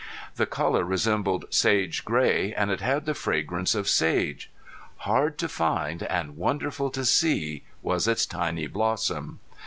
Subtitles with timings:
[0.35, 4.49] The color resembled sage gray and it had the fragrance of sage.
[5.05, 9.41] Hard to find and wonderful to see was its tiny blossom!